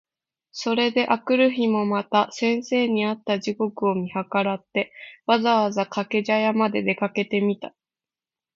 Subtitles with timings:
[0.51, 4.91] それで翌日（あくるひ）もまた先生に会った時刻を見計らって、
[5.27, 7.75] わざわざ掛茶屋（かけぢゃや）まで出かけてみた。